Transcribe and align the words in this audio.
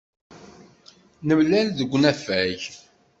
Nemlal 1.27 1.67
deg 1.77 1.91
unafag. 1.95 2.59